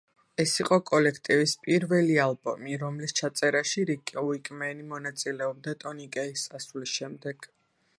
[0.43, 7.51] ეს იყო კოლექტივის პირველი ალბომი, რომლის ჩაწერაში რიკ უეიკმენი მონაწილეობდა, ტონი კეის წასვლის შემდეგ.